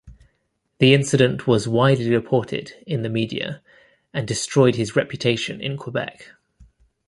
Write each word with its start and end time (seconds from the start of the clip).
The 0.79 0.95
incident 0.95 1.45
was 1.45 1.67
widely 1.67 2.09
reported 2.09 2.73
in 2.87 3.03
the 3.03 3.09
media 3.09 3.61
and 4.15 4.27
destroyed 4.27 4.73
his 4.73 4.95
reputation 4.95 5.61
in 5.61 5.77
Quebec. 5.77 6.31